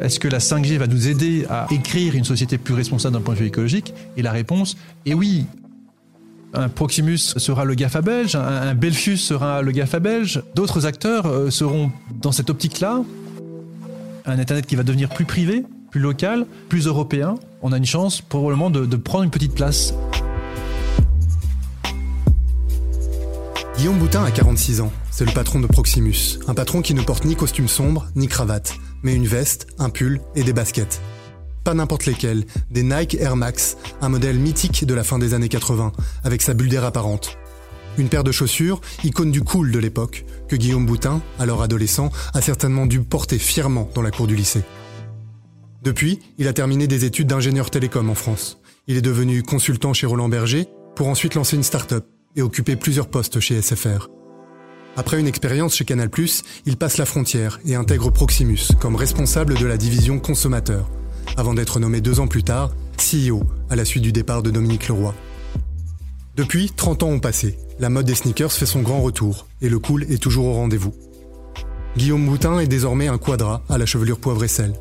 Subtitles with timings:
[0.00, 3.34] Est-ce que la 5G va nous aider à écrire une société plus responsable d'un point
[3.34, 3.92] de vue écologique?
[4.16, 4.76] Et la réponse
[5.06, 5.46] est oui.
[6.54, 11.50] Un Proximus sera le GAFA belge, un Belfius sera le GAFA belge, d'autres acteurs euh,
[11.50, 11.90] seront
[12.22, 13.02] dans cette optique-là.
[14.24, 17.34] Un Internet qui va devenir plus privé, plus local, plus européen.
[17.60, 19.92] On a une chance probablement de, de prendre une petite place.
[23.78, 24.92] Guillaume Boutin a 46 ans.
[25.12, 26.40] C'est le patron de Proximus.
[26.48, 28.74] Un patron qui ne porte ni costume sombre, ni cravate,
[29.04, 31.00] mais une veste, un pull et des baskets
[31.64, 35.50] pas n'importe lesquels, des Nike Air Max, un modèle mythique de la fin des années
[35.50, 35.92] 80,
[36.24, 37.36] avec sa bulle d'air apparente.
[37.98, 42.40] Une paire de chaussures, icône du cool de l'époque, que Guillaume Boutin, alors adolescent, a
[42.40, 44.62] certainement dû porter fièrement dans la cour du lycée.
[45.82, 48.60] Depuis, il a terminé des études d'ingénieur télécom en France.
[48.86, 52.06] Il est devenu consultant chez Roland Berger, pour ensuite lancer une start-up
[52.36, 54.08] et occuper plusieurs postes chez SFR.
[54.96, 56.10] Après une expérience chez Canal+,
[56.66, 60.90] il passe la frontière et intègre Proximus comme responsable de la division consommateur,
[61.36, 64.88] avant d'être nommé deux ans plus tard CEO à la suite du départ de Dominique
[64.88, 65.14] Leroy.
[66.36, 67.58] Depuis, 30 ans ont passé.
[67.78, 70.94] La mode des sneakers fait son grand retour et le cool est toujours au rendez-vous.
[71.96, 74.74] Guillaume Boutin est désormais un quadra à la chevelure poivre et sel.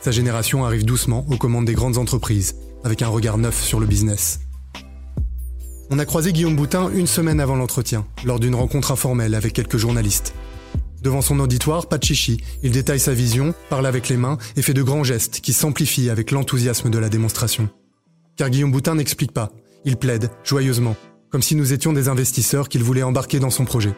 [0.00, 3.86] Sa génération arrive doucement aux commandes des grandes entreprises, avec un regard neuf sur le
[3.86, 4.40] business.
[5.92, 9.76] On a croisé Guillaume Boutin une semaine avant l'entretien, lors d'une rencontre informelle avec quelques
[9.76, 10.34] journalistes.
[11.02, 14.62] Devant son auditoire, pas de chichi, il détaille sa vision, parle avec les mains et
[14.62, 17.68] fait de grands gestes qui s'amplifient avec l'enthousiasme de la démonstration.
[18.36, 19.50] Car Guillaume Boutin n'explique pas,
[19.84, 20.94] il plaide, joyeusement,
[21.28, 23.94] comme si nous étions des investisseurs qu'il voulait embarquer dans son projet.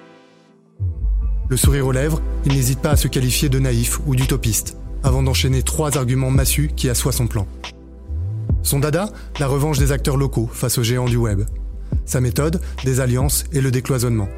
[1.51, 5.23] Le sourire aux lèvres, il n'hésite pas à se qualifier de naïf ou d'utopiste, avant
[5.23, 7.47] d'enchaîner trois arguments massus qui assoient son plan.
[8.63, 11.43] Son dada, la revanche des acteurs locaux face aux géants du web.
[12.05, 14.29] Sa méthode, des alliances et le décloisonnement.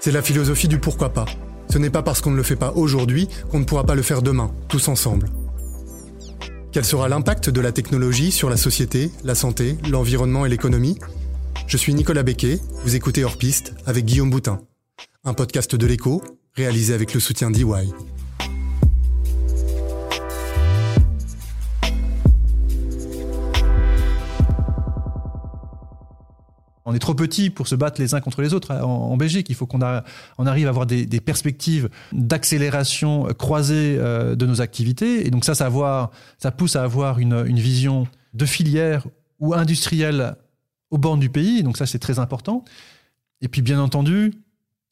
[0.00, 1.26] C'est la philosophie du pourquoi pas,
[1.70, 4.02] ce n'est pas parce qu'on ne le fait pas aujourd'hui qu'on ne pourra pas le
[4.02, 5.28] faire demain, tous ensemble.
[6.72, 10.98] Quel sera l'impact de la technologie sur la société, la santé, l'environnement et l'économie?
[11.66, 14.60] Je suis Nicolas Becquet, vous écoutez Hors Piste avec Guillaume Boutin,
[15.24, 16.22] un podcast de l'écho
[16.54, 17.88] réalisé avec le soutien d'EY.
[26.88, 29.50] On est trop petit pour se battre les uns contre les autres en, Belgique.
[29.50, 35.26] Il faut qu'on arrive à avoir des, perspectives d'accélération croisée euh, de nos activités.
[35.26, 39.06] Et donc ça, ça, pousse à avoir une, vision de filière
[39.38, 40.36] ou industrielle
[40.90, 41.62] au bord du pays.
[41.62, 42.64] Donc ça, c'est très important.
[43.42, 44.32] Et puis, bien entendu,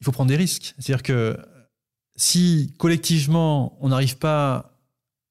[0.03, 0.75] il faut prendre des risques.
[0.79, 1.39] C'est-à-dire que
[2.15, 4.77] si collectivement, on n'arrive pas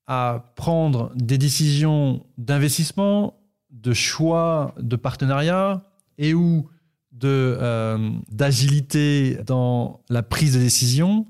[0.08, 3.40] à prendre des décisions d'investissement,
[3.70, 5.84] de choix, de partenariat,
[6.18, 6.70] et ou
[7.12, 7.28] de
[7.60, 11.28] euh, d'agilité dans la prise de décision,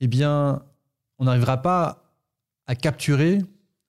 [0.00, 0.62] eh bien,
[1.18, 2.12] on n'arrivera pas
[2.66, 3.38] à capturer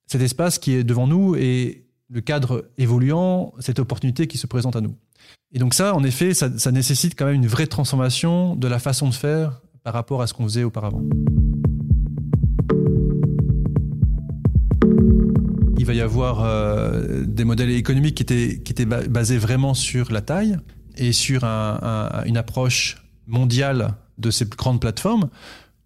[0.08, 4.76] cet espace qui est devant nous et le cadre évoluant, cette opportunité qui se présente
[4.76, 4.96] à nous.
[5.52, 8.80] Et donc ça, en effet, ça, ça nécessite quand même une vraie transformation de la
[8.80, 11.04] façon de faire par rapport à ce qu'on faisait auparavant.
[16.00, 20.58] Y avoir euh, des modèles économiques qui étaient, qui étaient basés vraiment sur la taille
[20.98, 25.30] et sur une approche mondiale de ces grandes plateformes,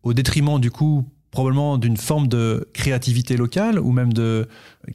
[0.01, 4.47] au détriment du coup probablement d'une forme de créativité locale ou même de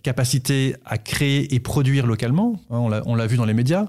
[0.02, 2.60] capacité à créer et produire localement.
[2.70, 3.86] Hein, on l'a vu dans les médias.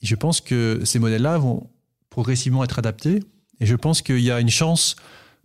[0.00, 1.68] Je pense que ces modèles-là vont
[2.08, 3.20] progressivement être adaptés
[3.60, 4.96] et je pense qu'il y a une chance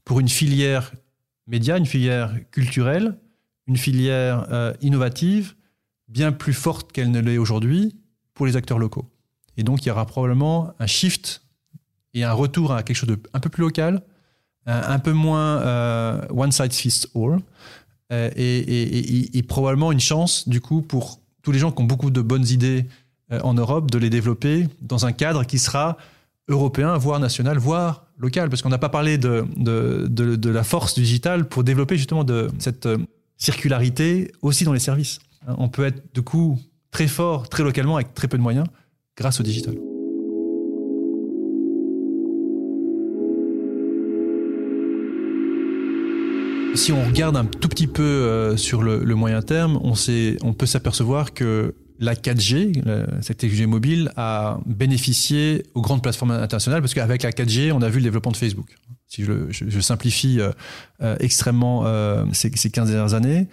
[0.05, 0.93] pour une filière
[1.47, 3.17] média, une filière culturelle,
[3.67, 5.53] une filière euh, innovative
[6.07, 7.95] bien plus forte qu'elle ne l'est aujourd'hui
[8.33, 9.05] pour les acteurs locaux.
[9.57, 11.41] Et donc, il y aura probablement un shift
[12.13, 14.01] et un retour à quelque chose de un peu plus local,
[14.65, 17.39] un, peu moins euh, one size fits all,
[18.11, 22.21] euh, et, probablement une chance, du coup, pour tous les gens qui ont beaucoup de
[22.21, 22.85] bonnes idées
[23.43, 25.97] en Europe, de les développer dans un cadre qui sera
[26.47, 30.95] européen, voire national, voire local, parce qu'on n'a pas parlé de, de, de, la force
[30.95, 32.87] digitale pour développer justement de cette
[33.37, 35.19] circularité aussi dans les services.
[35.47, 36.59] On peut être de coup
[36.91, 38.67] très fort, très localement, avec très peu de moyens,
[39.15, 39.75] grâce au digital.
[46.75, 49.93] Si on regarde un tout petit peu euh, sur le, moyen terme, on,
[50.43, 52.83] on peut s'apercevoir que la 4G,
[53.21, 57.89] cette technologie mobile, a bénéficié aux grandes plateformes internationales parce qu'avec la 4G, on a
[57.89, 58.75] vu le développement de Facebook
[59.07, 60.51] si je, simplifie euh,
[61.01, 63.47] euh, extrêmement euh, ces, 15 dernières années.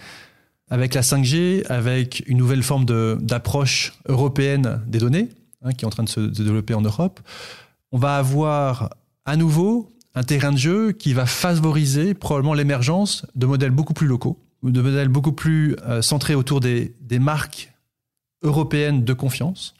[0.68, 2.84] Avec la 5G, avec une nouvelle forme
[3.20, 5.28] d'approche européenne des données,
[5.62, 7.20] hein, qui est en train de se développer en Europe,
[7.92, 8.90] on va avoir
[9.24, 14.06] à nouveau un terrain de jeu qui va favoriser probablement l'émergence de modèles beaucoup plus
[14.06, 17.72] locaux, de modèles beaucoup plus centrés autour des, marques
[18.42, 19.74] européennes de confiance,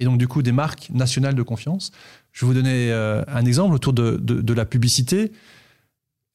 [0.00, 1.90] et donc du coup des marques nationales de confiance.
[2.32, 5.32] Je vais vous donner euh, un exemple autour de, la publicité.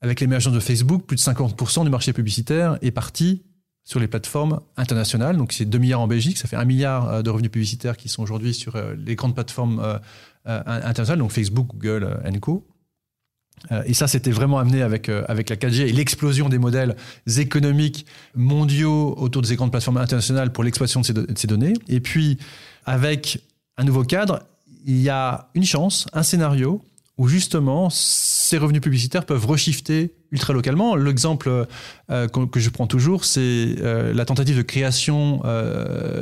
[0.02, 3.44] Avec l'émergence de Facebook, plus de 50% du marché publicitaire est parti
[3.86, 5.38] sur les plateformes internationales.
[5.38, 8.10] Donc c'est 2 milliards en Belgique, ça fait 1 milliard euh, de revenus publicitaires qui
[8.10, 10.00] sont aujourd'hui sur les grandes plateformes
[10.46, 12.68] internationales, donc Facebook, Google Co.
[13.72, 16.96] Euh, et ça, c'était vraiment amené avec, euh, avec la 4G et l'explosion des modèles
[17.38, 18.06] économiques
[18.36, 21.74] mondiaux autour de ces grandes plateformes internationales pour l'exploitation de, ces données.
[21.88, 22.38] Et puis,
[22.86, 23.42] avec
[23.78, 24.44] un nouveau cadre,
[24.86, 26.82] il y a une chance, un scénario
[27.18, 30.96] où justement ces revenus publicitaires peuvent reshifter ultra localement.
[30.96, 31.68] L'exemple
[32.10, 35.42] euh, que, je prends toujours, c'est la tentative de création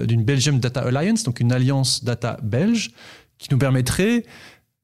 [0.04, 2.92] d'une Belgium Data Alliance, donc une alliance data belge,
[3.38, 4.26] qui nous permettrait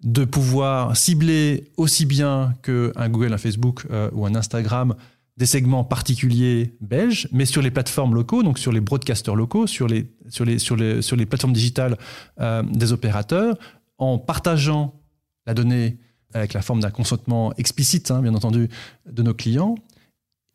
[0.04, 4.96] de pouvoir cibler aussi bien qu'un Google, un Facebook euh, ou un Instagram
[5.38, 9.88] des segments particuliers belges, mais sur les plateformes locaux, donc sur les broadcasters locaux, sur
[9.88, 11.98] les, sur les, sur les, sur les plateformes digitales
[12.40, 13.58] euh, des opérateurs,
[14.00, 15.00] en partageant
[15.46, 15.98] la donnée
[16.34, 18.68] avec la forme d'un consentement explicite, hein, bien entendu,
[19.10, 19.76] de nos clients,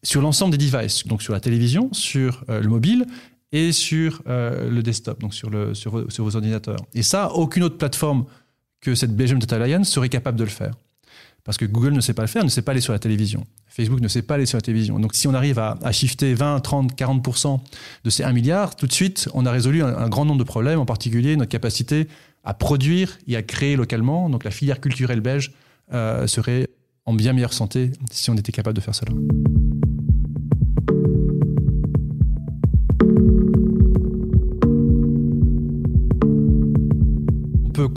[0.02, 3.06] sur l'ensemble des devices, donc sur la télévision, sur euh, le mobile
[3.52, 6.80] et sur le desktop, donc sur, le, sur vos ordinateurs.
[6.94, 8.24] Et ça, aucune autre plateforme
[8.80, 10.72] que cette Belgium Data Alliance serait capable de le faire.
[11.44, 13.44] Parce que Google ne sait pas le faire, ne sait pas aller sur la télévision.
[13.66, 15.00] Facebook ne sait pas aller sur la télévision.
[15.00, 17.60] Donc si on arrive à, shifter 20, 30, 40%
[18.04, 20.78] de ces 1 milliard, tout de suite, on a résolu un, grand nombre de problèmes,
[20.78, 22.06] en particulier notre capacité
[22.44, 24.28] à produire et à créer localement.
[24.28, 25.52] Donc la filière culturelle belge
[25.92, 26.68] euh, serait
[27.06, 29.12] en bien meilleure santé si on était capable de faire cela.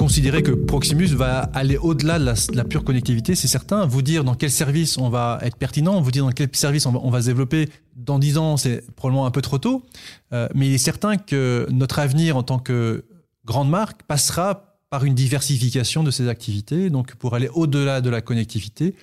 [0.06, 3.88] Considérer que Proximus va aller au-delà de, la, pure connectivité, c'est certain.
[3.88, 7.10] Vous dire dans quel service on va être pertinent, vous dire dans quel service on
[7.10, 9.84] va, se développer dans 10 ans, c'est probablement un peu trop tôt.
[10.32, 13.06] Euh, mais il est certain que notre avenir en tant que
[13.46, 18.22] grande marque passera par une diversification de ses activités, donc pour aller au-delà de la
[18.22, 18.94] connectivité,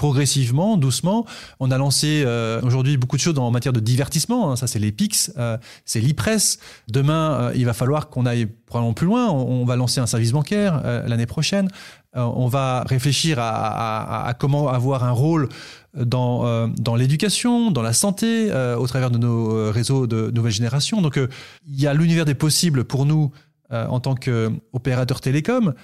[0.00, 1.26] progressivement, doucement.
[1.58, 4.50] On a lancé euh, aujourd'hui beaucoup de choses en matière de divertissement.
[4.50, 4.56] Hein.
[4.56, 6.58] Ça, c'est les PIX, euh, c'est l'e-press.
[6.88, 9.28] Demain, euh, il va falloir qu'on aille probablement plus loin.
[9.28, 11.68] On, va lancer un service bancaire l'année prochaine.
[12.14, 15.50] on va réfléchir à, comment avoir un rôle
[15.94, 21.02] dans, dans l'éducation, dans la santé, au travers de nos réseaux de nouvelle génération.
[21.02, 21.18] Donc,
[21.66, 23.32] il y a l'univers des possibles pour nous
[23.70, 25.74] en tant qu'opérateur télécom.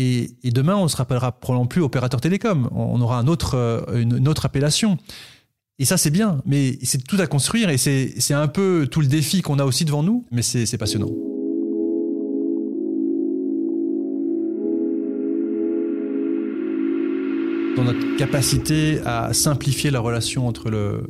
[0.00, 2.68] Et, demain, on ne se rappellera probablement plus opérateur télécom.
[2.72, 3.24] On aura
[3.54, 4.96] euh, une, autre appellation.
[5.80, 9.08] Et ça, c'est bien, mais c'est tout à construire et c'est un peu tout le
[9.08, 11.10] défi qu'on a aussi devant nous, mais c'est passionnant.
[17.76, 21.04] Dans notre capacité à simplifier la relation entre le,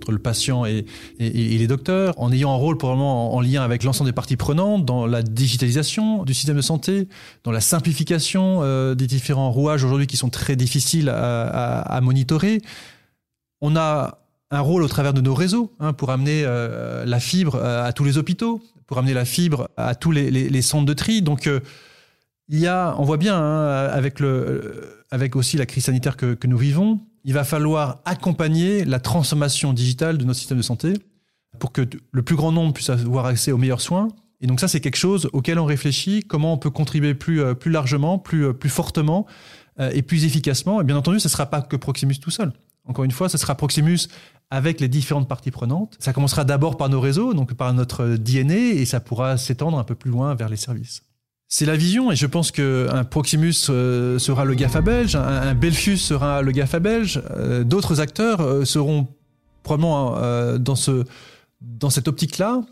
[0.00, 0.86] entre le patient et,
[1.18, 5.06] les docteurs, en ayant un rôle probablement en, lien avec l'ensemble des parties prenantes dans
[5.06, 7.06] la digitalisation du système de santé,
[7.44, 12.62] dans la simplification euh, des différents rouages aujourd'hui qui sont très difficiles à, monitorer.
[13.60, 14.18] On a
[14.50, 17.92] un rôle au travers de nos réseaux hein, pour amener euh, la fibre euh, à
[17.92, 21.20] tous les hôpitaux, pour amener la fibre à tous les, centres de tri.
[21.20, 21.48] Donc,
[22.48, 26.46] il y a, on voit bien hein, avec, le, avec aussi la crise sanitaire que
[26.46, 30.94] nous vivons, il va falloir accompagner la transformation digitale de notre système de santé
[31.58, 34.08] pour que le plus grand nombre puisse avoir accès aux meilleurs soins.
[34.40, 37.54] Et donc ça, c'est quelque chose auquel on réfléchit, comment on peut contribuer plus, euh,
[37.54, 39.26] plus largement, plus, euh, plus fortement
[39.78, 40.80] euh, et plus efficacement.
[40.80, 42.52] Et bien entendu, ce ne sera pas que Proximus tout seul.
[42.86, 43.98] Encore une fois, ce sera Proximus
[44.50, 45.96] avec les différentes parties prenantes.
[45.98, 49.84] Ça commencera d'abord par nos réseaux, donc par notre DNA, et ça pourra s'étendre un
[49.84, 51.02] peu plus loin vers les services.
[51.52, 56.00] C'est la vision et je pense qu'un Proximus euh, sera le GAFA belge, un, Belfius
[56.00, 59.08] sera le GAFA belge, euh, d'autres acteurs euh, seront
[59.64, 60.16] probablement
[60.58, 61.04] dans, ce,
[61.60, 62.62] dans cette optique-là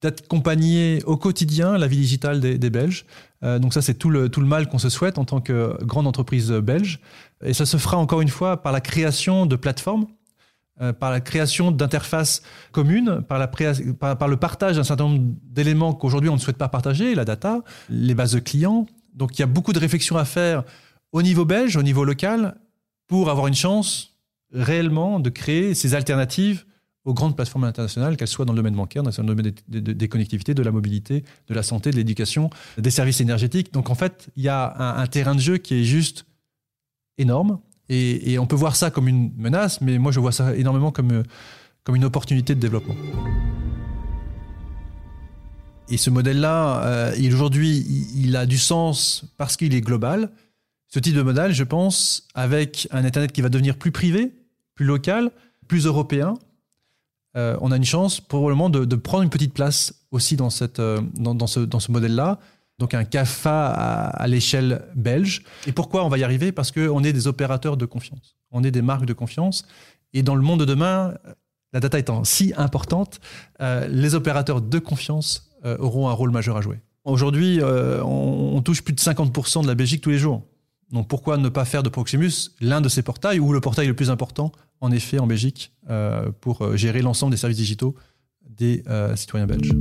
[0.00, 3.04] d'accompagner au quotidien la vie digitale des, des Belges.
[3.42, 6.08] donc ça, c'est tout le, tout le mal qu'on se souhaite en tant que grande
[6.08, 6.98] entreprise belge.
[7.44, 10.06] Et ça se fera encore une fois par la création de plateformes
[10.98, 16.40] par la création d'interfaces communes, par, le partage d'un certain nombre d'éléments qu'aujourd'hui on ne
[16.40, 18.86] souhaite pas partager, la data, les bases de clients.
[19.14, 20.64] Donc il y a beaucoup de réflexions à faire
[21.12, 22.56] au niveau belge, au niveau local,
[23.06, 24.16] pour avoir une chance
[24.52, 26.64] réellement de créer ces alternatives
[27.04, 30.54] aux grandes plateformes internationales, qu'elles soient dans le domaine bancaire, dans le domaine des, connectivités,
[30.54, 32.48] de la mobilité, de la santé, de l'éducation,
[32.78, 33.72] des services énergétiques.
[33.72, 36.26] Donc en fait, il y a un terrain de jeu qui est juste
[37.18, 37.58] énorme
[37.88, 41.22] et, on peut voir ça comme une menace, mais moi je vois ça énormément comme,
[41.84, 42.94] comme une opportunité de développement.
[45.88, 47.84] Et ce modèle-là, euh, aujourd'hui,
[48.14, 50.30] il, a du sens parce qu'il est global.
[50.88, 54.32] Ce type de modèle, je pense, avec un Internet qui va devenir plus privé,
[54.74, 55.30] plus local,
[55.68, 56.34] plus européen,
[57.36, 61.00] euh, on a une chance probablement de, prendre une petite place aussi dans, cette, euh,
[61.16, 62.38] dans, ce, dans ce modèle-là.
[62.78, 65.42] Donc un CAFA à, l'échelle belge.
[65.66, 66.52] Et pourquoi on va y arriver?
[66.52, 68.36] Parce qu'on est des opérateurs de confiance.
[68.50, 69.66] On est des marques de confiance.
[70.12, 71.14] Et dans le monde de demain,
[71.72, 73.20] la data étant si importante,
[73.60, 76.80] euh, les opérateurs de confiance euh, auront un rôle majeur à jouer.
[77.04, 80.42] Aujourd'hui, euh, on, on, touche plus de 50% de la Belgique tous les jours.
[80.92, 83.94] Donc pourquoi ne pas faire de Proximus l'un de ces portails ou le portail le
[83.94, 85.72] plus important, en effet, en Belgique,
[86.42, 87.94] pour gérer l'ensemble des services digitaux
[88.46, 89.72] des citoyens belges?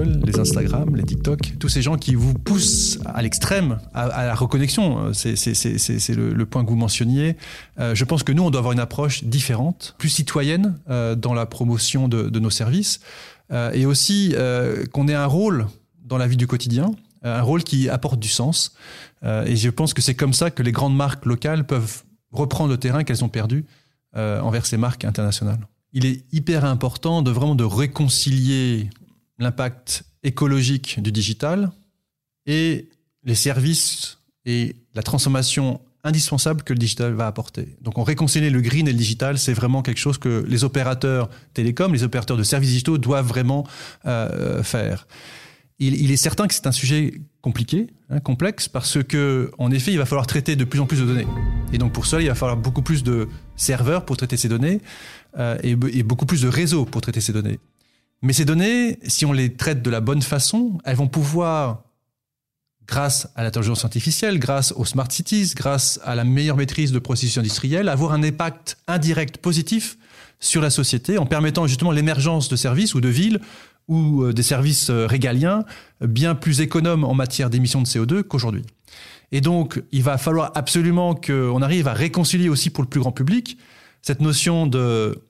[0.00, 5.12] Les Instagram, les TikTok, tous ces gens qui vous poussent à l'extrême, à, la reconnexion,
[5.12, 7.36] c'est le, point que vous mentionniez.
[7.78, 11.34] Euh, je pense que nous, on doit avoir une approche différente, plus citoyenne euh, dans
[11.34, 13.00] la promotion de, nos services,
[13.52, 15.66] euh, et aussi euh, qu'on ait un rôle
[16.04, 16.90] dans la vie du quotidien,
[17.22, 18.74] un rôle qui apporte du sens.
[19.24, 22.70] Euh, et je pense que c'est comme ça que les grandes marques locales peuvent reprendre
[22.70, 23.66] le terrain qu'elles ont perdu
[24.14, 28.90] envers ces marques internationales il est hyper important de vraiment de réconcilier
[29.42, 31.70] l'impact écologique du digital
[32.46, 32.88] et
[33.24, 37.76] les services et la transformation indispensable que le digital va apporter.
[37.80, 41.30] Donc on réconcilie le green et le digital, c'est vraiment quelque chose que les opérateurs
[41.54, 43.66] télécoms, les opérateurs de services digitaux doivent vraiment
[44.06, 45.06] euh, faire.
[45.78, 49.98] Il, est certain que c'est un sujet compliqué, hein, complexe, parce que en effet, il
[49.98, 51.26] va falloir traiter de plus en plus de données.
[51.72, 54.80] Et donc pour cela, il va falloir beaucoup plus de serveurs pour traiter ces données
[55.38, 57.58] euh, et beaucoup plus de réseaux pour traiter ces données.
[58.22, 61.82] Mais ces données, si on les traite de la bonne façon, elles vont pouvoir,
[62.86, 67.38] grâce à l'intelligence artificielle, grâce aux smart cities, grâce à la meilleure maîtrise de processus
[67.38, 69.98] industriels, avoir un impact indirect positif
[70.38, 73.40] sur la société en permettant justement l'émergence de services ou de villes
[73.88, 75.64] ou euh, des services euh, régaliens
[76.00, 78.62] bien plus économes en matière d'émissions de CO2 qu'aujourd'hui.
[79.32, 83.12] Et donc, il va falloir absolument qu'on arrive à réconcilier aussi pour le plus grand
[83.12, 83.56] public
[84.02, 85.22] cette notion de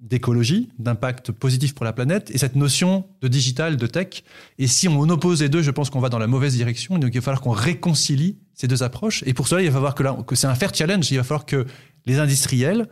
[0.00, 4.22] d'écologie, d'impact positif pour la planète, et cette notion de digital, de tech.
[4.58, 6.98] Et si on oppose les deux, je pense qu'on va dans la mauvaise direction.
[6.98, 9.22] Donc il va falloir qu'on réconcilie ces deux approches.
[9.26, 11.10] Et pour cela, il va falloir que, là, que c'est un fair challenge.
[11.10, 11.66] Il va falloir que
[12.06, 12.88] les industriels,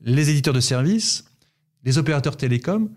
[0.00, 1.24] les éditeurs de services,
[1.84, 2.88] les opérateurs télécoms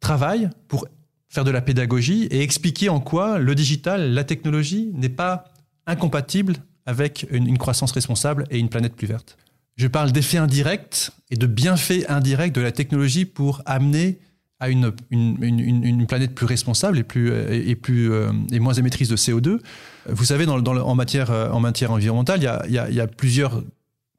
[0.00, 0.86] travaillent pour
[1.28, 5.44] faire de la pédagogie et expliquer en quoi le digital, la technologie n'est pas
[5.86, 9.36] incompatible avec une, une croissance responsable et une planète plus verte.
[9.76, 14.18] Je parle d'effets indirects et de bienfaits indirects de la technologie pour amener
[14.60, 19.08] à une, une, une, planète plus responsable et, plus, et, plus, euh, et moins émettrice
[19.08, 19.58] de CO2.
[20.08, 23.62] Vous savez, en, matière, en matière environnementale, il y a, plusieurs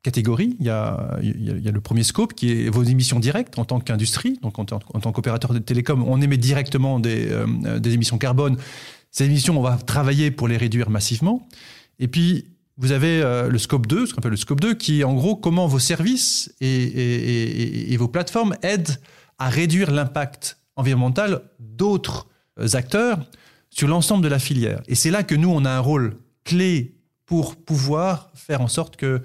[0.04, 0.56] catégories.
[0.60, 3.66] Il y, a, il y, a, le premier scope qui est vos émissions directes en
[3.66, 4.38] tant qu'industrie.
[4.42, 8.58] Donc, en, tant qu'opérateur de télécom, on émet directement des, euh, des émissions carbone.
[9.12, 11.48] Ces émissions, on va travailler pour les réduire massivement.
[12.00, 12.46] Et puis,
[12.78, 15.14] vous avez euh, le scope 2, ce qu'on appelle le scope 2, qui est en
[15.14, 19.00] gros comment vos services et, vos plateformes aident
[19.38, 22.28] à réduire l'impact environnemental d'autres
[22.60, 23.20] euh, acteurs
[23.70, 24.82] sur l'ensemble de la filière.
[24.88, 28.98] Et c'est là que nous, on a un rôle clé pour pouvoir faire en sorte
[28.98, 29.22] que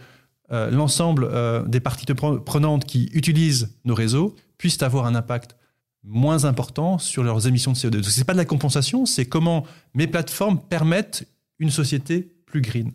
[0.52, 1.28] euh, l'ensemble
[1.68, 2.06] des parties
[2.44, 5.56] prenantes qui utilisent nos réseaux puissent avoir un impact
[6.02, 8.02] moins important sur leurs émissions de CO2.
[8.02, 11.28] Ce n'est pas de la compensation, c'est comment mes plateformes permettent
[11.58, 12.92] une société plus green.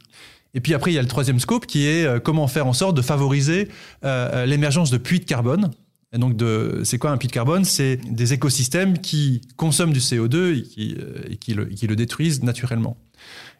[0.56, 2.74] Et puis après, il y a le troisième scope qui est euh, comment faire en
[2.74, 3.68] sorte de favoriser
[4.04, 5.70] euh, l'émergence de puits de carbone.
[6.14, 6.42] Et donc,
[6.84, 7.66] c'est quoi un puits de carbone?
[7.66, 10.64] C'est des écosystèmes qui consomment du CO2 et
[11.36, 12.98] qui, euh, le, détruisent naturellement.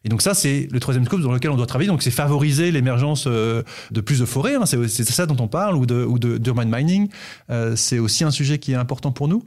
[0.06, 1.90] Et donc ça, c'est le troisième scope dans lequel on doit travailler.
[1.90, 4.54] Donc c'est favoriser l'émergence euh, de plus de forêts.
[4.54, 7.10] Hein, c'est, ça dont on parle, ou ou de d'urban mining.
[7.50, 9.44] Euh, c'est aussi un sujet qui est important pour nous.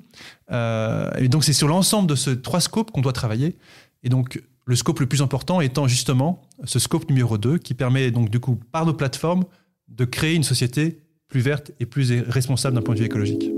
[0.51, 3.57] Euh, et donc c'est sur l'ensemble de ces trois scopes qu'on doit travailler.
[4.03, 8.11] Et donc le scope le plus important étant justement ce scope numéro 2 qui permet
[8.11, 9.45] donc du coup par nos plateformes
[9.89, 13.51] de créer une société plus verte et plus responsable d'un point de vue écologique.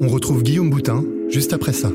[0.00, 1.90] On retrouve Guillaume Boutin juste après ça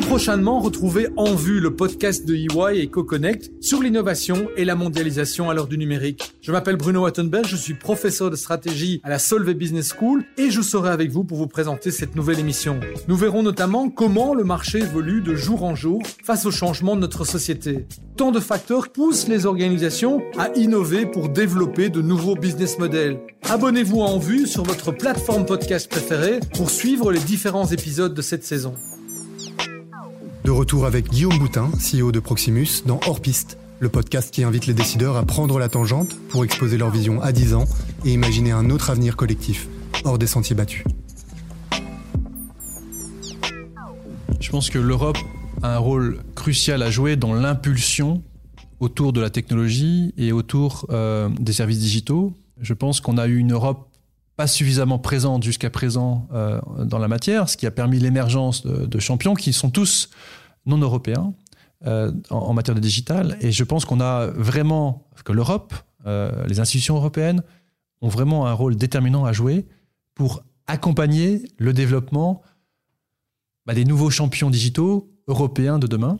[0.00, 5.50] prochainement, retrouvez En Vue, le podcast de EY et CoConnect sur l'innovation et la mondialisation
[5.50, 6.32] à l'heure du numérique.
[6.40, 10.50] Je m'appelle Bruno Wattenberg, je suis professeur de stratégie à la Solvay Business School et
[10.50, 12.78] je serai avec vous pour vous présenter cette nouvelle émission.
[13.08, 17.00] Nous verrons notamment comment le marché évolue de jour en jour face au changement de
[17.00, 17.86] notre société.
[18.16, 23.18] Tant de facteurs poussent les organisations à innover pour développer de nouveaux business models.
[23.50, 28.22] Abonnez-vous à En Vue sur votre plateforme podcast préférée pour suivre les différents épisodes de
[28.22, 28.74] cette saison.
[30.52, 34.74] Retour avec Guillaume Boutin, CEO de Proximus, dans Hors Piste, le podcast qui invite les
[34.74, 37.64] décideurs à prendre la tangente pour exposer leur vision à 10 ans
[38.04, 39.66] et imaginer un autre avenir collectif,
[40.04, 40.84] hors des sentiers battus.
[44.40, 45.18] Je pense que l'Europe
[45.62, 48.22] a un rôle crucial à jouer dans l'impulsion
[48.78, 52.34] autour de la technologie et autour euh, des services digitaux.
[52.60, 53.88] Je pense qu'on a eu une Europe
[54.36, 58.98] pas suffisamment présente jusqu'à présent euh, dans la matière, ce qui a permis l'émergence de,
[58.98, 60.10] champions qui sont tous
[60.66, 61.34] non européens
[61.86, 63.36] euh, en, matière de digital.
[63.40, 67.42] Et je pense qu'on a vraiment, que l'Europe, les institutions européennes,
[68.00, 69.66] ont vraiment un rôle déterminant à jouer
[70.14, 72.42] pour accompagner le développement
[73.66, 76.18] bah, des nouveaux champions digitaux européens de demain.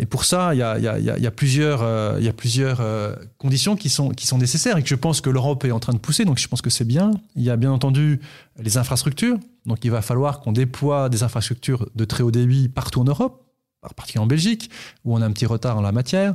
[0.00, 4.10] Et pour ça, il y a, plusieurs, euh, y a plusieurs euh, conditions qui sont,
[4.10, 6.24] qui sont nécessaires et que je pense que l'Europe est en train de pousser.
[6.24, 7.10] Donc je pense que c'est bien.
[7.34, 8.20] Il y a bien entendu
[8.62, 9.38] les infrastructures.
[9.66, 13.44] Donc il va falloir qu'on déploie des infrastructures de très haut débit partout en Europe,
[13.80, 14.70] particulièrement en Belgique,
[15.04, 16.34] où on a un petit retard en la matière.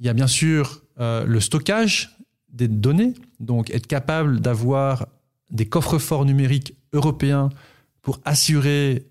[0.00, 2.16] Il y a bien sûr euh, le stockage
[2.48, 3.14] des données.
[3.40, 5.06] Donc être capable d'avoir
[5.50, 7.50] des coffres-forts numériques européens
[8.02, 9.06] pour assurer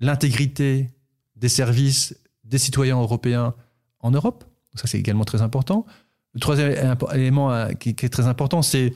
[0.00, 0.90] l'intégrité
[1.36, 3.54] des services des citoyens européens
[4.00, 4.44] en Europe.
[4.74, 5.86] Ça, c'est également très important.
[6.34, 8.92] Le troisième élément euh, qui, est très important, c'est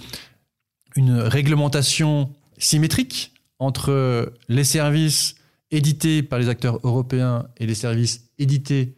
[0.94, 5.36] une réglementation symétrique entre les services
[5.70, 8.96] édités par les acteurs européens et les services édités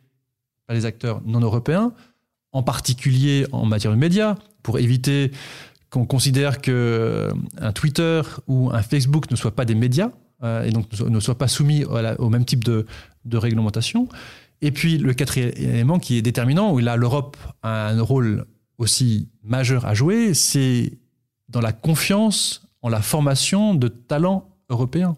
[0.67, 1.93] par les acteurs non européens,
[2.53, 5.33] en particulier en matière de médias, pour éviter
[5.91, 7.33] qu'on considère qu'un euh,
[7.75, 10.11] Twitter ou un Facebook ne soient pas des médias
[10.43, 12.87] euh, et donc ne soient pas soumis au même type de
[13.37, 14.09] réglementation.
[14.63, 18.47] Et puis le quatrième élément qui est déterminant, où là l'Europe a un rôle
[18.79, 20.99] aussi majeur à jouer, c'est
[21.49, 25.17] dans la confiance en la formation de talents européens.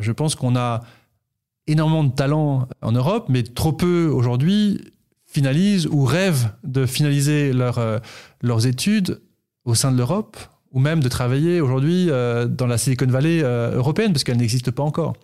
[0.00, 0.80] Je pense qu'on a
[1.66, 4.80] énormément de talents en Europe, mais trop peu aujourd'hui
[5.26, 8.00] finalisent ou rêvent de finaliser euh,
[8.42, 9.20] leurs études
[9.64, 10.36] au sein de l'Europe,
[10.72, 14.70] ou même de travailler aujourd'hui euh, dans la Silicon Valley euh, européenne, parce qu'elle n'existe
[14.70, 15.14] pas encore.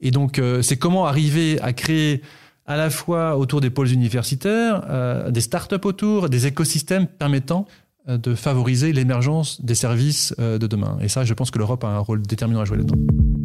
[0.00, 2.20] Et donc, c'est comment arriver à créer
[2.66, 4.82] à la fois autour des pôles universitaires,
[5.30, 7.64] des startups autour, des écosystèmes permettant
[8.06, 10.98] de favoriser l'émergence des services de demain.
[11.00, 13.35] Et ça, je pense que l'Europe a un rôle déterminant à jouer là-dedans.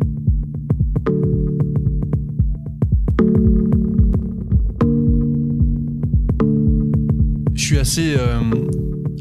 [7.81, 8.15] Assez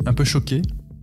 [0.06, 0.62] un peu choqué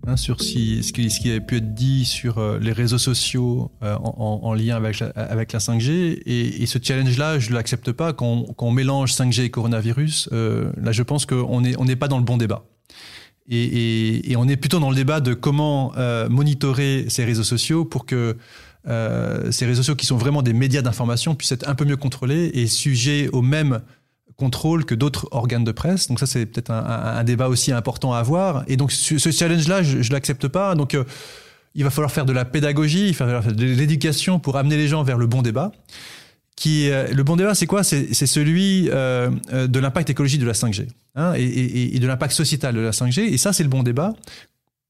[0.10, 3.72] Hein, sur ce, qui, ce, qui, avait pu être dit sur euh, les réseaux sociaux
[3.84, 6.22] euh, en, en, lien avec la, avec la 5G.
[6.26, 8.14] Et, ce challenge-là, je ne l'accepte pas.
[8.14, 12.24] Quand, on mélange 5G et coronavirus, euh, là, je pense qu'on n'est pas dans le
[12.24, 12.64] bon débat.
[13.50, 15.94] Et, et, on est plutôt dans le débat de comment
[16.30, 18.38] monitorer ces réseaux sociaux pour que
[18.86, 22.52] ces réseaux sociaux qui sont vraiment des médias d'information puissent être un peu mieux contrôlés
[22.54, 23.82] et sujets aux mêmes
[24.38, 26.08] contrôle que d'autres organes de presse.
[26.08, 28.64] Donc ça, c'est peut-être un, débat aussi important à avoir.
[28.68, 30.76] Et donc ce, challenge-là, je ne l'accepte pas.
[30.76, 31.04] Donc euh,
[31.76, 35.18] il va falloir faire de la pédagogie, faire de l'éducation pour amener les gens vers
[35.18, 35.72] le bon débat.
[36.56, 37.84] Qui, euh, le bon débat, c'est quoi?
[37.84, 42.80] C'est celui euh, de l'impact écologique de la 5G hein, et, de l'impact sociétal de
[42.80, 43.22] la 5G.
[43.22, 44.14] Et ça, c'est le bon débat.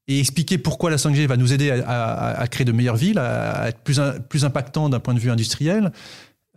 [0.08, 3.80] Et expliquer pourquoi la 5G va nous aider à, créer de meilleures villes, à, être
[3.80, 5.92] plus, plus impactant d'un point de vue industriel,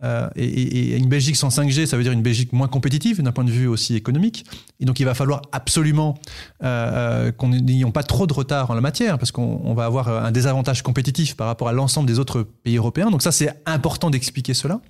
[0.04, 3.44] euh, et, une Belgique sans 5G, ça veut dire une Belgique moins compétitive d'un point
[3.44, 4.44] de vue aussi économique.
[4.80, 6.18] Et donc il va falloir absolument
[6.62, 10.08] euh, euh qu'on n'ayons pas trop de retard en la matière, parce qu'on va avoir
[10.08, 13.10] un désavantage compétitif par rapport à l'ensemble des autres pays européens.
[13.10, 14.80] Donc ça, c'est important d'expliquer cela.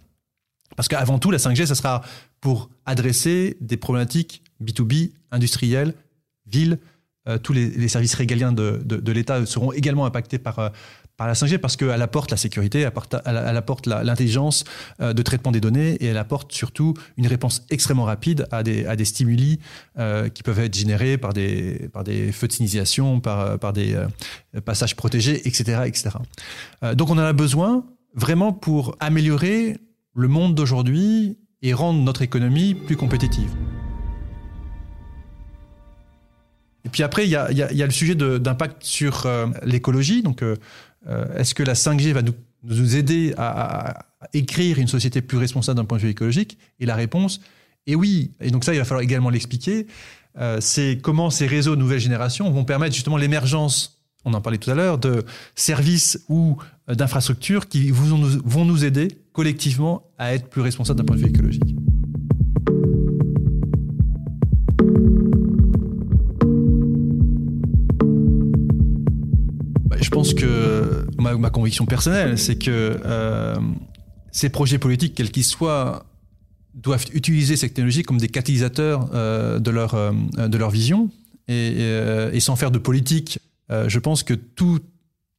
[0.76, 2.02] Parce qu'avant tout, la 5G, ça sera
[2.40, 5.94] pour adresser des problématiques B2B, industrielles,
[6.46, 6.78] villes.
[7.28, 10.72] Euh, tous les, services régaliens de, de l'État seront également impactés par
[11.16, 14.64] par la 5G parce qu'elle apporte la sécurité, elle apporte l'intelligence
[15.00, 19.04] euh, de traitement des données et elle apporte surtout une réponse extrêmement rapide à des,
[19.04, 19.58] stimuli
[19.98, 21.90] euh, qui peuvent être générés par des,
[22.32, 23.96] feux de signalisation, par, euh, des
[24.64, 25.82] passages protégés, etc.
[25.86, 26.10] etc.
[26.94, 29.78] donc on en a besoin vraiment pour améliorer
[30.14, 33.50] le monde d'aujourd'hui et rendre notre économie plus compétitive.
[36.84, 37.46] Et puis après, il y a,
[37.86, 39.26] le sujet d'impact sur
[39.62, 40.22] l'écologie.
[40.22, 40.42] Donc,
[41.36, 45.84] est-ce que la 5G va nous, nous aider à, écrire une société plus responsable d'un
[45.84, 46.58] point de vue écologique?
[46.80, 47.40] Et la réponse
[47.86, 48.32] est oui.
[48.40, 49.86] Et donc ça, il va falloir également l'expliquer.
[50.38, 54.70] Euh, c'est comment ces réseaux nouvelle génération vont permettre justement l'émergence, on en parlait tout
[54.70, 56.56] à l'heure, de services ou
[56.88, 61.28] euh, d'infrastructures qui vont nous aider collectivement à être plus responsables d'un point de vue
[61.28, 61.71] écologique.
[71.38, 73.56] Ma, conviction personnelle, c'est que euh,
[74.30, 76.04] ces projets politiques, quels qu'ils soient,
[76.74, 81.10] doivent utiliser cette technologie comme des catalysateurs euh, de, leur, euh, de leur vision.
[81.48, 83.38] Et, sans faire de politique
[83.88, 84.84] je pense que toutes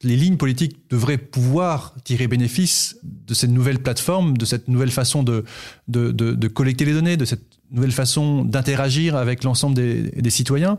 [0.03, 5.23] les lignes politiques devraient pouvoir tirer bénéfice de cette nouvelle plateforme, de cette nouvelle façon
[5.23, 5.43] de,
[5.87, 10.77] de, de, collecter les données, de cette nouvelle façon d'interagir avec l'ensemble des, citoyens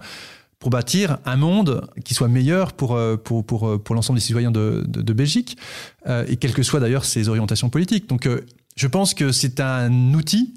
[0.59, 4.85] pour bâtir un monde qui soit meilleur pour, pour, pour, pour l'ensemble des citoyens de,
[4.87, 5.59] de, Belgique,
[6.07, 8.09] et quelles que soient d'ailleurs ses orientations politiques.
[8.09, 8.29] Donc
[8.77, 10.55] je pense que c'est un outil,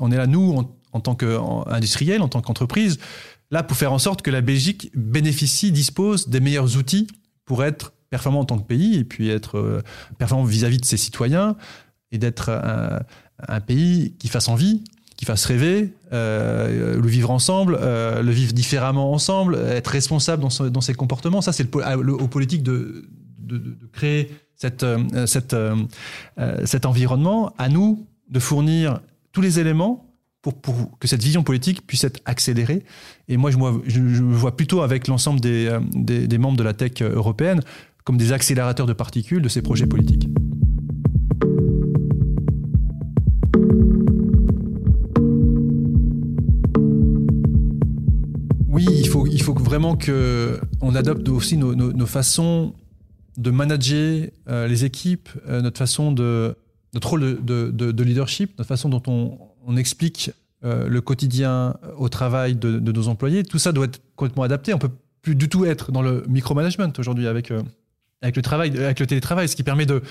[0.00, 2.98] on est là, nous, en, tant qu'industriel, en tant qu'entreprise,
[3.50, 7.08] là pour faire en sorte que la Belgique bénéficie, dispose des meilleurs outils
[7.44, 9.82] pour être performant en tant que pays et puis être euh,
[10.18, 11.56] performant vis-à-vis de ses citoyens
[12.10, 14.82] et d'être un, pays qui fasse envie,
[15.18, 20.80] qui fasse rêver, euh, le vivre ensemble, euh, le vivre différemment ensemble, être responsable dans,
[20.80, 21.40] ses comportements.
[21.40, 23.04] Ça, c'est aux politiques de,
[23.40, 23.60] de,
[23.92, 24.86] créer cette,
[25.26, 25.56] cette,
[26.64, 27.52] cet environnement.
[27.58, 29.00] À nous de fournir
[29.32, 30.06] tous les éléments
[30.40, 30.54] pour,
[31.00, 32.84] que cette vision politique puisse être accélérée.
[33.26, 37.02] Et moi, je, moi, je, vois plutôt avec l'ensemble des, des, membres de la tech
[37.02, 37.60] européenne
[38.04, 40.28] comme des accélérateurs de particules de ces projets politiques.
[48.90, 52.74] Il faut, il faut vraiment qu'on adopte aussi nos, façons
[53.36, 56.54] de manager euh, les équipes, euh, notre façon de
[57.02, 60.30] rôle de, leadership, notre façon dont on, explique
[60.64, 63.44] euh, le quotidien au travail de, nos employés.
[63.44, 64.74] Tout ça doit être complètement adapté.
[64.74, 64.90] On peut
[65.22, 67.52] plus du tout être dans le micromanagement aujourd'hui avec
[68.20, 70.02] avec le travail, avec le télétravail, ce qui permet de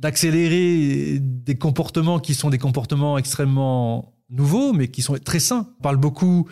[0.00, 5.68] d'accélérer des comportements qui sont des comportements extrêmement nouveaux, mais qui sont très sains.
[5.78, 6.48] On parle beaucoup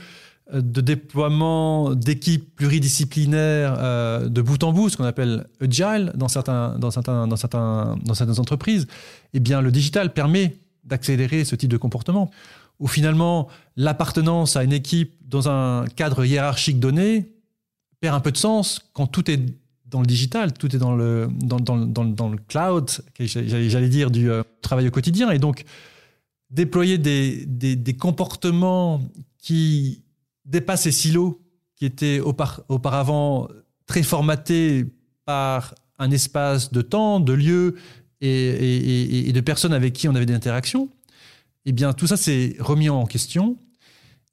[0.52, 6.78] de déploiement d'équipes pluridisciplinaires euh, de bout en bout, ce qu'on appelle agile dans certains,
[6.78, 8.86] dans certains, dans certains, dans certaines entreprises.
[9.34, 12.30] Eh bien, le digital permet d'accélérer ce type de comportement.
[12.80, 17.30] Où finalement, l'appartenance à une équipe dans un cadre hiérarchique donné
[18.00, 19.40] perd un peu de sens quand tout est
[19.86, 24.30] dans le digital, tout est dans le, dans, dans, dans, le cloud, j'allais dire du
[24.30, 25.30] euh, travail au quotidien.
[25.30, 25.64] Et donc,
[26.50, 29.02] déployer des, des, comportements
[29.38, 30.02] qui
[30.44, 31.40] dépassent ces silos
[31.76, 33.48] qui étaient auparavant
[33.86, 34.86] très formatés
[35.24, 37.76] par un espace de temps, de lieu
[38.20, 40.88] et, de personnes avec qui on avait des interactions,
[41.64, 43.56] eh bien, tout ça s'est remis en question.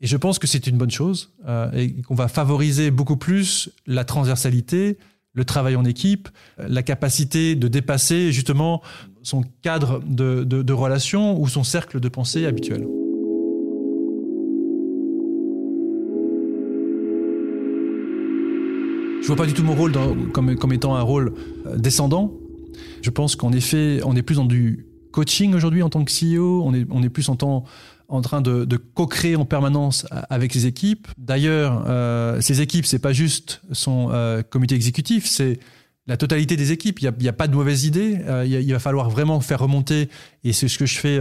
[0.02, 3.69] Et je pense que c'est une bonne chose euh, et qu'on va favoriser beaucoup plus
[3.86, 4.98] la transversalité,
[5.34, 8.82] le travail en équipe, la capacité de dépasser justement
[9.24, 12.88] son cadre de, de, relation ou son cercle de pensée habituel.
[19.30, 19.94] Vois pas du tout mon rôle
[20.34, 21.34] comme, étant un rôle
[21.65, 22.34] euh, descendant.
[23.02, 26.63] Je pense qu'en effet, on est plus dans du coaching aujourd'hui en tant que CEO,
[26.63, 27.36] on est, plus en
[28.22, 31.08] train de, co-créer en permanence avec ses équipes.
[31.18, 35.60] D'ailleurs, euh, ces équipes, c'est pas juste son euh, comité exécutif, c'est
[36.08, 37.00] la totalité des équipes.
[37.02, 38.18] Il n'y a, pas de mauvaises idées.
[38.28, 40.10] Euh, il, va falloir vraiment faire remonter,
[40.44, 41.20] et c'est ce que je fais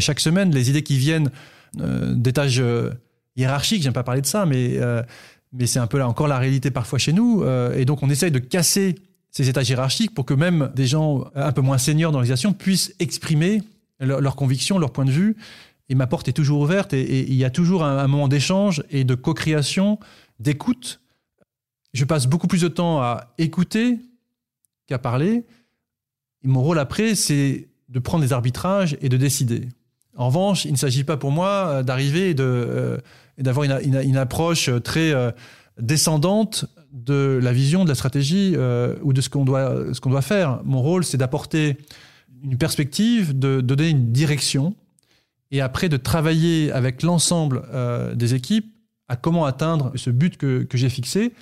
[0.00, 1.30] chaque semaine, les idées qui viennent
[1.74, 2.62] d'étages
[3.36, 3.82] hiérarchiques.
[3.82, 4.78] J'aime pas parler de ça, mais
[5.52, 7.44] mais c'est un peu là encore la réalité parfois chez nous.
[7.74, 8.96] et donc, on essaye de casser
[9.30, 12.94] ces étages hiérarchiques pour que même des gens un peu moins seniors dans l'organisation puissent
[12.98, 13.62] exprimer
[14.00, 15.36] leurs convictions, leur point de vue
[15.88, 19.04] et ma porte est toujours ouverte et, il y a toujours un, moment d'échange et
[19.04, 19.98] de co-création,
[20.38, 21.00] d'écoute.
[21.94, 23.98] Je passe beaucoup plus de temps à écouter
[24.86, 25.44] qu'à parler.
[26.44, 29.68] Et mon rôle après, c'est de prendre des arbitrages et de décider.
[30.16, 32.98] En revanche, il ne s'agit pas pour moi euh, d'arriver et euh,
[33.42, 35.30] d'avoir une, approche très euh,
[35.78, 38.56] descendante de la vision, de la stratégie
[39.02, 40.60] ou de ce qu'on doit, doit faire.
[40.64, 41.76] Mon rôle, c'est d'apporter
[42.42, 44.74] une perspective, de donner une direction
[45.50, 48.74] et après de travailler avec l'ensemble euh, des équipes
[49.08, 51.32] à comment atteindre ce but que, j'ai fixé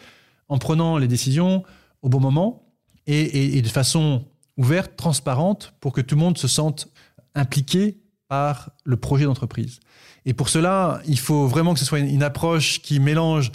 [0.48, 1.64] en prenant les décisions
[2.02, 2.62] au bon moment
[3.06, 4.24] et, et, de façon
[4.56, 6.88] ouverte, transparente, pour que tout le monde se sente
[7.34, 9.80] impliqué par le projet d'entreprise.
[10.24, 13.52] Et pour cela, il faut vraiment que ce soit une, approche qui mélange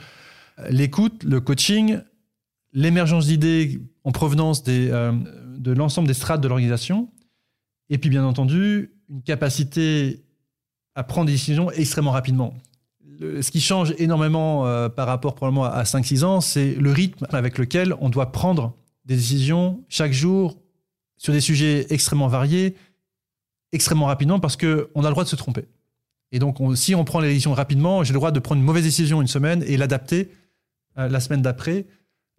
[0.69, 1.99] l'écoute, le coaching,
[2.73, 5.11] l'émergence d'idées en provenance euh,
[5.57, 7.09] de l'ensemble des strates de l'organisation,
[7.89, 10.23] et puis bien entendu, une capacité
[10.95, 12.53] à prendre des décisions extrêmement rapidement.
[13.19, 17.57] ce qui change énormément euh, par rapport probablement à 5-6 ans, c'est le rythme avec
[17.57, 20.57] lequel on doit prendre des décisions chaque jour
[21.17, 22.75] sur des sujets extrêmement variés,
[23.71, 25.65] extrêmement rapidement, parce qu'on a le droit de se tromper.
[26.31, 28.83] Et donc, si on prend les décisions rapidement, j'ai le droit de prendre une mauvaise
[28.83, 30.31] décision une semaine et l'adapter
[30.97, 31.85] euh, la semaine d'après,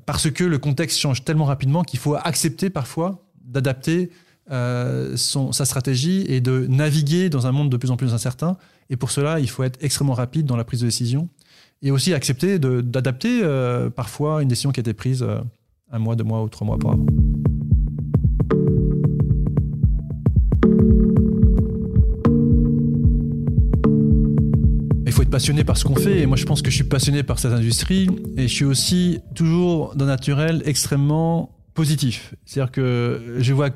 [0.07, 4.11] parce que le contexte change tellement rapidement qu'il faut accepter parfois d'adapter
[4.51, 8.57] euh, sa stratégie et de naviguer dans un monde de plus en plus incertain.
[8.91, 11.29] Et pour cela, il faut être extrêmement rapide dans la prise de décision
[11.81, 15.39] et aussi accepter d'adapter euh, parfois une décision qui a été prise euh,
[15.91, 17.07] un mois, deux mois ou trois mois auparavant.
[25.33, 27.55] Passionné par ce qu'on fait et moi je pense que je suis passionné par cette
[27.55, 32.35] industrie et je suis aussi toujours d'un naturel extrêmement positif.
[32.45, 33.71] C'est-à-dire que je vois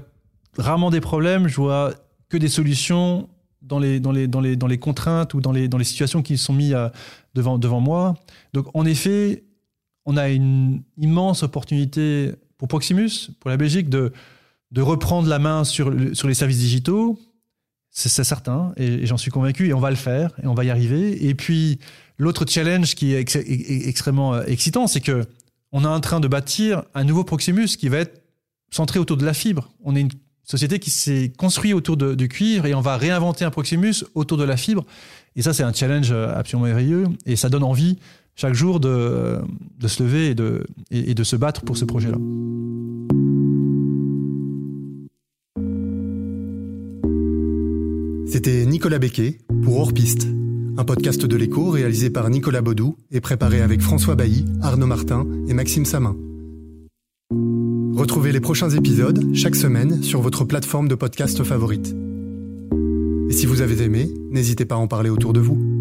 [0.59, 1.95] rarement des problèmes, je vois
[2.29, 3.31] que des solutions
[3.62, 6.21] dans les, dans les, dans les, dans les contraintes ou dans les, dans les situations
[6.23, 6.77] qui sont mises
[7.35, 8.14] devant, devant moi.
[8.53, 9.45] Donc en effet,
[10.05, 14.12] on a une immense opportunité pour Proximus, pour la Belgique, de,
[14.73, 17.19] de reprendre la main sur, sur les services digitaux.
[17.99, 20.71] C'est certain, et, j'en suis convaincu, et on va le faire, et on va y
[20.71, 21.27] arriver.
[21.27, 21.79] Et puis,
[22.19, 23.37] l'autre challenge qui est
[23.89, 25.25] extrêmement euh, excitant, c'est que
[25.73, 28.23] on est en train de bâtir un nouveau Proximus qui va être
[28.71, 29.73] centré autour de la fibre.
[29.83, 30.11] On est une
[30.45, 34.37] société qui s'est construite autour de, du cuivre, et on va réinventer un Proximus autour
[34.37, 34.85] de la fibre.
[35.35, 37.97] Et ça, c'est un challenge euh, absolument merveilleux, et ça donne envie
[38.35, 39.39] chaque jour de,
[39.81, 42.19] de se lever et de, et, de se battre pour ce projet-là.
[48.37, 50.29] C'était Nicolas Becquet pour Hors Piste,
[50.77, 55.27] un podcast de l'écho réalisé par Nicolas Baudou et préparé avec François Bailly, Arnaud Martin
[55.49, 56.14] et Maxime Samin.
[57.94, 61.96] Retrouvez les prochains épisodes chaque semaine sur votre plateforme de podcast favorite.
[63.31, 65.76] Et si vous avez aimé, n'hésitez pas à en parler autour de vous.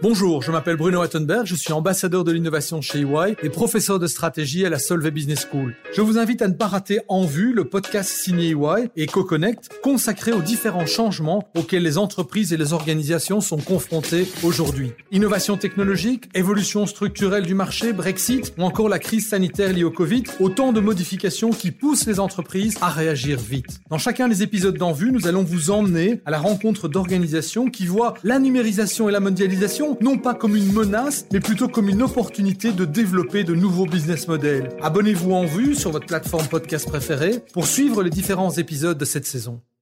[0.00, 4.06] Bonjour, je m'appelle Bruno Attenberg, je suis ambassadeur de l'innovation chez EY et professeur de
[4.06, 5.74] stratégie à la Solvay Business School.
[5.92, 9.80] Je vous invite à ne pas rater En Vue, le podcast signé EY et CoConnect,
[9.82, 14.92] consacré aux différents changements auxquels les entreprises et les organisations sont confrontées aujourd'hui.
[15.10, 20.22] Innovation technologique, évolution structurelle du marché, Brexit ou encore la crise sanitaire liée au Covid,
[20.38, 23.80] autant de modifications qui poussent les entreprises à réagir vite.
[23.90, 27.86] Dans chacun des épisodes d'En Vue, nous allons vous emmener à la rencontre d'organisations qui
[27.86, 32.02] voient la numérisation et la mondialisation non pas comme une menace, mais plutôt comme une
[32.02, 34.68] opportunité de développer de nouveaux business models.
[34.82, 39.26] Abonnez-vous en vue sur votre plateforme podcast préférée pour suivre les différents épisodes de cette
[39.26, 39.60] saison.